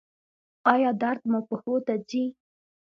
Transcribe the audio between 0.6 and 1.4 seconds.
ایا درد مو